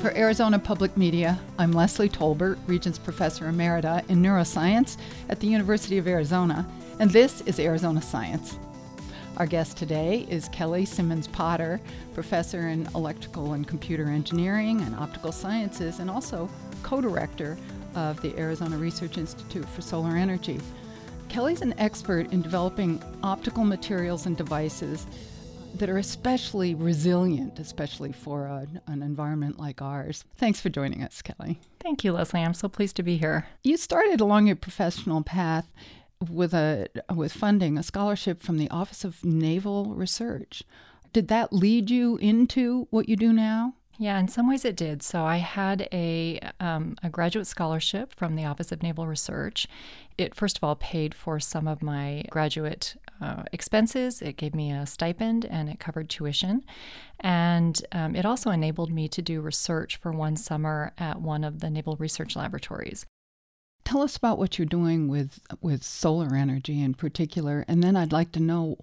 For 0.00 0.16
Arizona 0.16 0.58
Public 0.58 0.96
Media, 0.96 1.38
I'm 1.58 1.72
Leslie 1.72 2.08
Tolbert, 2.08 2.56
Regents 2.66 2.98
Professor 2.98 3.44
Emerita 3.44 4.08
in 4.08 4.22
Neuroscience 4.22 4.96
at 5.28 5.40
the 5.40 5.46
University 5.46 5.98
of 5.98 6.08
Arizona, 6.08 6.66
and 6.98 7.10
this 7.10 7.42
is 7.42 7.60
Arizona 7.60 8.00
Science. 8.00 8.58
Our 9.36 9.44
guest 9.44 9.76
today 9.76 10.26
is 10.30 10.48
Kelly 10.48 10.86
Simmons 10.86 11.28
Potter, 11.28 11.82
professor 12.14 12.68
in 12.68 12.88
electrical 12.94 13.52
and 13.52 13.68
computer 13.68 14.06
engineering 14.06 14.80
and 14.80 14.96
optical 14.96 15.32
sciences, 15.32 15.98
and 15.98 16.08
also 16.08 16.48
co 16.82 17.02
director 17.02 17.58
of 17.94 18.22
the 18.22 18.34
Arizona 18.38 18.78
Research 18.78 19.18
Institute 19.18 19.68
for 19.68 19.82
Solar 19.82 20.16
Energy. 20.16 20.60
Kelly's 21.28 21.60
an 21.60 21.74
expert 21.76 22.32
in 22.32 22.40
developing 22.40 23.02
optical 23.22 23.64
materials 23.64 24.24
and 24.24 24.34
devices 24.34 25.06
that 25.74 25.88
are 25.88 25.98
especially 25.98 26.74
resilient, 26.74 27.58
especially 27.58 28.12
for 28.12 28.44
a, 28.44 28.66
an 28.86 29.02
environment 29.02 29.58
like 29.58 29.80
ours. 29.80 30.24
Thanks 30.36 30.60
for 30.60 30.68
joining 30.68 31.02
us, 31.02 31.22
Kelly. 31.22 31.60
Thank 31.80 32.04
you, 32.04 32.12
Leslie. 32.12 32.40
I'm 32.40 32.54
so 32.54 32.68
pleased 32.68 32.96
to 32.96 33.02
be 33.02 33.16
here. 33.16 33.46
You 33.62 33.76
started 33.76 34.20
along 34.20 34.46
your 34.46 34.56
professional 34.56 35.22
path 35.22 35.70
with 36.28 36.52
a 36.52 36.88
with 37.14 37.32
funding 37.32 37.78
a 37.78 37.82
scholarship 37.82 38.42
from 38.42 38.58
the 38.58 38.68
Office 38.70 39.04
of 39.04 39.24
Naval 39.24 39.94
Research. 39.94 40.62
Did 41.12 41.28
that 41.28 41.52
lead 41.52 41.90
you 41.90 42.16
into 42.18 42.86
what 42.90 43.08
you 43.08 43.16
do 43.16 43.32
now? 43.32 43.74
Yeah, 44.00 44.18
in 44.18 44.28
some 44.28 44.48
ways 44.48 44.64
it 44.64 44.76
did. 44.76 45.02
So 45.02 45.26
I 45.26 45.36
had 45.36 45.86
a 45.92 46.40
um, 46.58 46.96
a 47.02 47.10
graduate 47.10 47.46
scholarship 47.46 48.14
from 48.14 48.34
the 48.34 48.46
Office 48.46 48.72
of 48.72 48.82
Naval 48.82 49.06
Research. 49.06 49.66
It 50.16 50.34
first 50.34 50.56
of 50.56 50.64
all 50.64 50.74
paid 50.76 51.14
for 51.14 51.38
some 51.38 51.68
of 51.68 51.82
my 51.82 52.24
graduate 52.30 52.96
uh, 53.20 53.42
expenses. 53.52 54.22
It 54.22 54.38
gave 54.38 54.54
me 54.54 54.72
a 54.72 54.86
stipend 54.86 55.44
and 55.44 55.68
it 55.68 55.80
covered 55.80 56.08
tuition, 56.08 56.64
and 57.20 57.78
um, 57.92 58.16
it 58.16 58.24
also 58.24 58.48
enabled 58.48 58.90
me 58.90 59.06
to 59.06 59.20
do 59.20 59.42
research 59.42 59.98
for 59.98 60.12
one 60.12 60.34
summer 60.34 60.94
at 60.96 61.20
one 61.20 61.44
of 61.44 61.60
the 61.60 61.68
Naval 61.68 61.96
Research 61.96 62.34
Laboratories. 62.34 63.04
Tell 63.84 64.00
us 64.00 64.16
about 64.16 64.38
what 64.38 64.58
you're 64.58 64.64
doing 64.64 65.08
with 65.08 65.40
with 65.60 65.82
solar 65.82 66.34
energy 66.34 66.82
in 66.82 66.94
particular, 66.94 67.66
and 67.68 67.82
then 67.82 67.96
I'd 67.96 68.12
like 68.12 68.32
to 68.32 68.40
know 68.40 68.78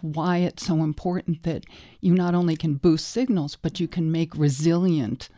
why 0.00 0.38
it's 0.38 0.66
so 0.66 0.82
important 0.82 1.42
that 1.42 1.64
you 2.00 2.14
not 2.14 2.34
only 2.34 2.56
can 2.56 2.74
boost 2.74 3.08
signals, 3.08 3.56
but 3.56 3.80
you 3.80 3.88
can 3.88 4.12
make 4.12 4.36
resilient 4.36 5.28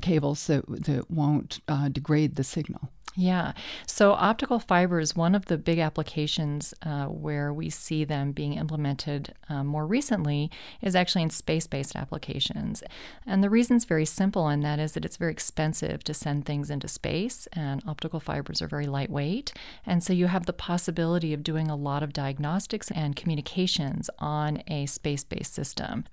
cables 0.00 0.46
that, 0.46 0.64
that 0.84 1.10
won't 1.10 1.60
uh, 1.68 1.88
degrade 1.88 2.36
the 2.36 2.44
signal. 2.44 2.90
Yeah. 3.16 3.52
So 3.86 4.12
optical 4.12 4.60
fibers, 4.60 5.16
one 5.16 5.34
of 5.34 5.46
the 5.46 5.58
big 5.58 5.80
applications 5.80 6.72
uh, 6.82 7.06
where 7.06 7.52
we 7.52 7.68
see 7.68 8.04
them 8.04 8.30
being 8.30 8.54
implemented 8.54 9.34
uh, 9.48 9.64
more 9.64 9.84
recently 9.84 10.50
is 10.80 10.94
actually 10.94 11.22
in 11.22 11.30
space 11.30 11.66
based 11.66 11.96
applications. 11.96 12.84
And 13.26 13.42
the 13.42 13.50
reason 13.50 13.76
is 13.76 13.84
very 13.84 14.04
simple, 14.04 14.46
and 14.46 14.62
that 14.62 14.78
is 14.78 14.92
that 14.92 15.04
it's 15.04 15.16
very 15.16 15.32
expensive 15.32 16.04
to 16.04 16.14
send 16.14 16.46
things 16.46 16.70
into 16.70 16.86
space, 16.86 17.48
and 17.52 17.82
optical 17.86 18.20
fibers 18.20 18.62
are 18.62 18.68
very 18.68 18.86
lightweight. 18.86 19.52
And 19.84 20.04
so 20.04 20.12
you 20.12 20.28
have 20.28 20.46
the 20.46 20.52
possibility 20.52 21.34
of 21.34 21.42
doing 21.42 21.68
a 21.68 21.76
lot 21.76 22.04
of 22.04 22.12
diagnostics 22.12 22.90
and 22.92 23.16
communications 23.16 24.08
on 24.20 24.62
a 24.68 24.86
space 24.86 25.24
based 25.24 25.52
system. 25.52 26.04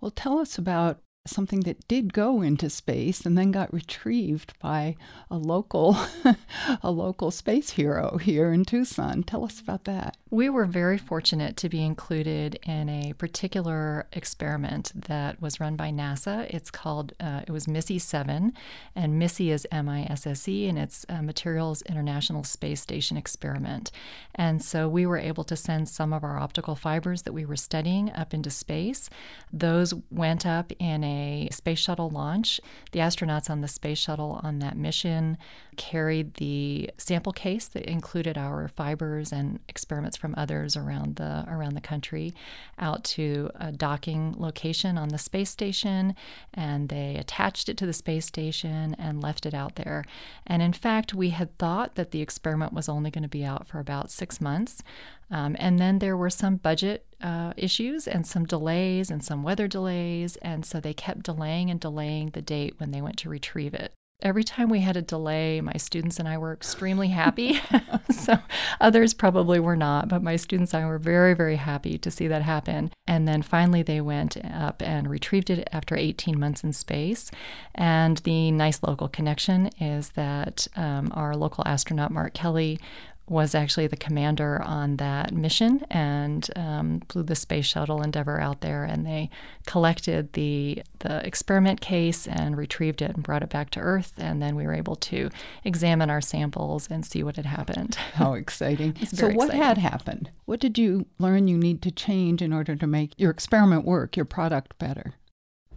Well, 0.00 0.10
tell 0.10 0.38
us 0.38 0.58
about 0.58 1.00
something 1.26 1.60
that 1.60 1.88
did 1.88 2.12
go 2.12 2.42
into 2.42 2.68
space 2.68 3.24
and 3.24 3.38
then 3.38 3.50
got 3.50 3.72
retrieved 3.72 4.52
by 4.58 4.94
a 5.30 5.38
local 5.38 5.96
a 6.82 6.90
local 6.90 7.30
space 7.30 7.70
hero 7.70 8.18
here 8.18 8.52
in 8.52 8.62
Tucson. 8.62 9.22
Tell 9.22 9.42
us 9.42 9.58
about 9.58 9.84
that. 9.84 10.18
We 10.28 10.50
were 10.50 10.66
very 10.66 10.98
fortunate 10.98 11.56
to 11.58 11.70
be 11.70 11.82
included 11.82 12.58
in 12.64 12.90
a 12.90 13.14
particular 13.14 14.06
experiment 14.12 14.92
that 14.94 15.40
was 15.40 15.60
run 15.60 15.76
by 15.76 15.90
NASA. 15.90 16.44
It's 16.52 16.70
called 16.70 17.14
uh, 17.18 17.40
it 17.46 17.50
was 17.50 17.66
Missy 17.66 17.98
7 17.98 18.52
and 18.94 19.18
Missy 19.18 19.50
is 19.50 19.66
M 19.72 19.88
I 19.88 20.02
S 20.02 20.26
S 20.26 20.46
E 20.46 20.68
and 20.68 20.78
it's 20.78 21.06
uh, 21.08 21.22
Materials 21.22 21.80
International 21.82 22.44
Space 22.44 22.82
Station 22.82 23.16
experiment. 23.16 23.90
And 24.34 24.62
so 24.62 24.90
we 24.90 25.06
were 25.06 25.18
able 25.18 25.44
to 25.44 25.56
send 25.56 25.88
some 25.88 26.12
of 26.12 26.22
our 26.22 26.38
optical 26.38 26.74
fibers 26.74 27.22
that 27.22 27.32
we 27.32 27.46
were 27.46 27.56
studying 27.56 28.12
up 28.12 28.34
into 28.34 28.50
space. 28.50 29.08
Those 29.50 29.94
went 30.10 30.44
up 30.44 30.70
in 30.78 31.02
a 31.02 31.13
a 31.14 31.48
space 31.52 31.78
shuttle 31.78 32.10
launch. 32.10 32.60
The 32.92 33.00
astronauts 33.00 33.48
on 33.48 33.60
the 33.60 33.68
space 33.68 33.98
shuttle 33.98 34.40
on 34.42 34.58
that 34.58 34.76
mission 34.76 35.38
carried 35.76 36.34
the 36.34 36.90
sample 36.98 37.32
case 37.32 37.66
that 37.68 37.84
included 37.84 38.36
our 38.38 38.68
fibers 38.68 39.32
and 39.32 39.58
experiments 39.68 40.16
from 40.16 40.34
others 40.36 40.76
around 40.76 41.16
the 41.16 41.44
around 41.48 41.74
the 41.74 41.80
country 41.80 42.32
out 42.78 43.04
to 43.04 43.50
a 43.56 43.72
docking 43.72 44.34
location 44.38 44.96
on 44.98 45.08
the 45.08 45.18
space 45.18 45.50
station 45.50 46.14
and 46.52 46.88
they 46.88 47.16
attached 47.16 47.68
it 47.68 47.76
to 47.76 47.86
the 47.86 47.92
space 47.92 48.26
station 48.26 48.94
and 48.98 49.22
left 49.22 49.46
it 49.46 49.54
out 49.54 49.76
there. 49.76 50.04
And 50.46 50.62
in 50.62 50.72
fact, 50.72 51.14
we 51.14 51.30
had 51.30 51.56
thought 51.58 51.94
that 51.94 52.10
the 52.10 52.22
experiment 52.22 52.72
was 52.72 52.88
only 52.88 53.10
going 53.10 53.22
to 53.22 53.28
be 53.28 53.44
out 53.44 53.66
for 53.66 53.78
about 53.78 54.10
6 54.10 54.40
months. 54.40 54.82
Um, 55.30 55.56
and 55.58 55.78
then 55.78 55.98
there 55.98 56.16
were 56.16 56.30
some 56.30 56.56
budget 56.56 57.06
uh, 57.20 57.52
issues 57.56 58.06
and 58.06 58.26
some 58.26 58.44
delays 58.44 59.10
and 59.10 59.24
some 59.24 59.42
weather 59.42 59.66
delays. 59.66 60.36
And 60.36 60.64
so 60.64 60.80
they 60.80 60.94
kept 60.94 61.24
delaying 61.24 61.70
and 61.70 61.80
delaying 61.80 62.30
the 62.30 62.42
date 62.42 62.74
when 62.78 62.90
they 62.90 63.00
went 63.00 63.16
to 63.18 63.28
retrieve 63.28 63.74
it. 63.74 63.92
Every 64.22 64.44
time 64.44 64.70
we 64.70 64.80
had 64.80 64.96
a 64.96 65.02
delay, 65.02 65.60
my 65.60 65.74
students 65.74 66.18
and 66.18 66.28
I 66.28 66.38
were 66.38 66.52
extremely 66.52 67.08
happy. 67.08 67.60
so 68.10 68.36
others 68.80 69.12
probably 69.12 69.58
were 69.58 69.76
not, 69.76 70.08
but 70.08 70.22
my 70.22 70.36
students 70.36 70.72
and 70.72 70.84
I 70.84 70.88
were 70.88 70.98
very, 70.98 71.34
very 71.34 71.56
happy 71.56 71.98
to 71.98 72.10
see 72.10 72.28
that 72.28 72.40
happen. 72.40 72.90
And 73.06 73.26
then 73.28 73.42
finally, 73.42 73.82
they 73.82 74.00
went 74.00 74.36
up 74.44 74.82
and 74.82 75.10
retrieved 75.10 75.50
it 75.50 75.68
after 75.72 75.96
18 75.96 76.38
months 76.38 76.64
in 76.64 76.72
space. 76.72 77.30
And 77.74 78.18
the 78.18 78.50
nice 78.50 78.82
local 78.82 79.08
connection 79.08 79.66
is 79.80 80.10
that 80.10 80.68
um, 80.76 81.10
our 81.12 81.36
local 81.36 81.64
astronaut, 81.66 82.12
Mark 82.12 82.34
Kelly, 82.34 82.78
was 83.26 83.54
actually 83.54 83.86
the 83.86 83.96
commander 83.96 84.60
on 84.62 84.96
that 84.96 85.32
mission 85.32 85.84
and 85.90 86.50
um, 86.56 87.00
flew 87.08 87.22
the 87.22 87.34
space 87.34 87.64
shuttle 87.64 88.02
Endeavour 88.02 88.38
out 88.40 88.60
there, 88.60 88.84
and 88.84 89.06
they 89.06 89.30
collected 89.66 90.32
the 90.34 90.82
the 90.98 91.24
experiment 91.26 91.80
case 91.80 92.26
and 92.26 92.56
retrieved 92.56 93.00
it 93.00 93.12
and 93.14 93.22
brought 93.22 93.42
it 93.42 93.48
back 93.48 93.70
to 93.70 93.80
Earth, 93.80 94.12
and 94.18 94.42
then 94.42 94.56
we 94.56 94.66
were 94.66 94.74
able 94.74 94.96
to 94.96 95.30
examine 95.64 96.10
our 96.10 96.20
samples 96.20 96.88
and 96.90 97.06
see 97.06 97.22
what 97.22 97.36
had 97.36 97.46
happened. 97.46 97.94
How 98.14 98.34
exciting! 98.34 98.94
so, 99.06 99.28
what 99.28 99.46
exciting. 99.46 99.62
had 99.62 99.78
happened? 99.78 100.30
What 100.44 100.60
did 100.60 100.76
you 100.76 101.06
learn 101.18 101.48
you 101.48 101.56
need 101.56 101.80
to 101.82 101.90
change 101.90 102.42
in 102.42 102.52
order 102.52 102.76
to 102.76 102.86
make 102.86 103.12
your 103.16 103.30
experiment 103.30 103.84
work, 103.84 104.16
your 104.16 104.26
product 104.26 104.78
better? 104.78 105.14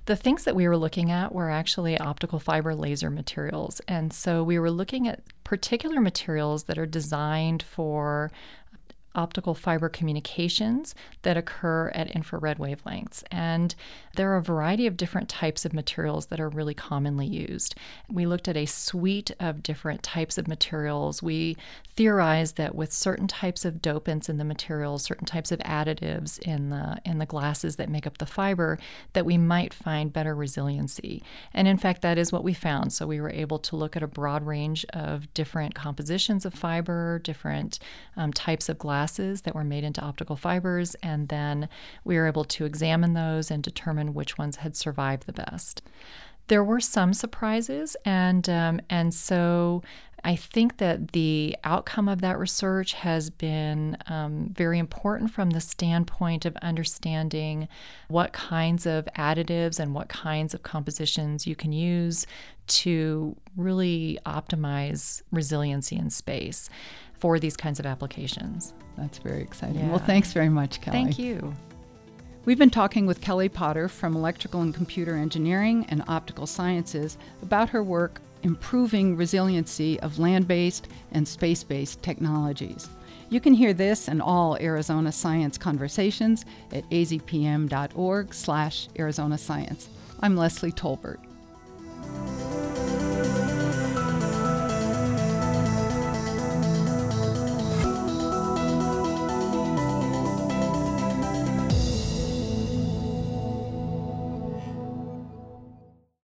The 0.08 0.16
things 0.16 0.46
that 0.46 0.56
we 0.56 0.70
were 0.70 0.78
looking 0.78 1.12
at 1.12 1.36
were 1.36 1.50
actually 1.50 2.00
optical 2.00 2.40
fiber 2.40 2.74
laser 2.74 3.10
materials. 3.10 3.82
And 3.90 4.14
so 4.14 4.42
we 4.42 4.58
were 4.58 4.72
looking 4.72 5.06
at 5.06 5.22
particular 5.44 6.00
materials 6.00 6.64
that 6.64 6.78
are 6.78 6.86
designed 6.86 7.62
for 7.62 8.32
optical 9.18 9.56
fiber 9.56 9.90
communications 9.90 10.96
that 11.24 11.36
occur 11.36 11.90
at 11.90 12.10
infrared 12.12 12.60
wavelengths. 12.60 13.24
And 13.32 13.76
there 14.16 14.32
are 14.32 14.38
a 14.38 14.44
variety 14.44 14.88
of 14.88 14.96
different 14.96 15.28
types 15.28 15.66
of 15.66 15.74
materials 15.74 16.28
that 16.28 16.40
are 16.40 16.50
really 16.50 16.74
commonly 16.74 17.26
used. 17.26 17.76
We 18.10 18.26
looked 18.26 18.48
at 18.48 18.56
a 18.56 18.66
suite 18.66 19.32
of 19.40 19.64
different 19.64 20.04
types 20.04 20.38
of 20.38 20.48
materials. 20.48 21.24
We 21.24 21.58
theorized 21.90 22.58
that 22.58 22.76
with 22.76 22.94
certain 22.94 23.28
types 23.28 23.66
of 23.66 23.76
dopants 23.76 24.30
in 24.30 24.38
the 24.38 24.46
materials, 24.46 25.04
certain 25.04 25.26
types 25.26 25.52
of 25.52 25.60
additives 25.60 26.40
in 26.40 26.70
the 26.70 27.00
in 27.04 27.18
the 27.18 27.26
glasses 27.26 27.78
that 27.78 27.90
make 27.90 28.06
up 28.06 28.20
the 28.20 28.26
fiber, 28.26 28.78
that 29.14 29.26
we 29.26 29.38
might 29.38 29.74
find 29.74 30.14
better 30.14 30.36
resiliency. 30.36 31.24
And 31.54 31.68
in 31.68 31.78
fact, 31.78 32.02
that 32.04 32.18
is 32.18 32.32
what 32.32 32.44
we 32.44 32.54
found. 32.54 32.94
So 32.94 33.08
we 33.08 33.20
were 33.20 33.32
able 33.32 33.60
to 33.60 33.76
look 33.76 33.96
at 33.96 34.04
a 34.04 34.08
broad 34.08 34.46
range 34.46 34.86
of 34.94 35.34
different 35.34 35.74
compositions 35.74 36.46
of 36.46 36.54
fiber, 36.54 37.20
different 37.20 37.80
um, 38.16 38.32
types 38.32 38.70
of 38.70 38.78
glass 38.78 39.07
glasses 39.08 39.42
that 39.44 39.56
were 39.56 39.64
made 39.64 39.86
into 39.86 40.02
optical 40.02 40.36
fibers, 40.36 40.96
and 40.96 41.30
then 41.30 41.70
we 42.04 42.18
were 42.18 42.28
able 42.28 42.44
to 42.44 42.66
examine 42.66 43.14
those 43.14 43.50
and 43.50 43.64
determine 43.64 44.14
which 44.14 44.38
ones 44.38 44.58
had 44.58 44.76
survived 44.76 45.26
the 45.26 45.34
best. 45.34 45.82
There 46.48 46.64
were 46.64 46.82
some 46.82 47.14
surprises, 47.14 47.96
and 48.06 48.50
um, 48.50 48.82
and 48.90 49.14
so 49.14 49.82
I 50.24 50.36
think 50.36 50.78
that 50.78 51.12
the 51.12 51.56
outcome 51.64 52.10
of 52.10 52.22
that 52.22 52.38
research 52.38 52.94
has 52.94 53.30
been 53.30 53.98
um, 54.08 54.54
very 54.54 54.80
important 54.80 55.32
from 55.32 55.52
the 55.52 55.62
standpoint 55.62 56.46
of 56.46 56.56
understanding 56.58 57.68
what 58.10 58.34
kinds 58.34 58.86
of 58.86 59.08
additives 59.18 59.80
and 59.80 59.94
what 59.94 60.10
kinds 60.10 60.54
of 60.54 60.64
compositions 60.64 61.48
you 61.48 61.56
can 61.56 61.72
use 61.72 62.26
to 62.68 63.36
really 63.56 64.20
optimize 64.26 65.22
resiliency 65.32 65.96
in 65.96 66.10
space 66.10 66.70
for 67.20 67.40
these 67.40 67.58
kinds 67.58 67.80
of 67.80 67.86
applications. 67.86 68.74
That's 68.98 69.18
very 69.18 69.42
exciting. 69.42 69.80
Yeah. 69.80 69.90
Well, 69.90 70.00
thanks 70.00 70.34
very 70.34 70.50
much, 70.50 70.82
Kelly. 70.82 71.04
Thank 71.04 71.20
you. 71.20 71.54
We've 72.46 72.58
been 72.58 72.70
talking 72.70 73.06
with 73.06 73.22
Kelly 73.22 73.50
Potter 73.50 73.90
from 73.90 74.16
Electrical 74.16 74.62
and 74.62 74.74
Computer 74.74 75.16
Engineering 75.16 75.86
and 75.90 76.04
Optical 76.08 76.48
Sciences 76.48 77.18
about 77.42 77.70
her 77.70 77.84
work 77.84 78.22
improving 78.44 79.18
resiliency 79.18 80.00
of 80.00 80.20
land 80.20 80.48
based 80.48 80.88
and 81.12 81.28
space 81.28 81.64
based 81.64 82.02
technologies. 82.02 82.88
You 83.30 83.42
can 83.42 83.54
hear 83.54 83.74
this 83.74 84.08
and 84.08 84.22
all 84.22 84.58
Arizona 84.58 85.12
Science 85.12 85.58
conversations 85.58 86.46
at 86.72 86.90
azpm.org 86.90 88.34
slash 88.34 88.88
Arizona 88.98 89.38
Science. 89.38 89.90
I'm 90.22 90.38
Leslie 90.38 90.72
Tolbert. 90.72 91.27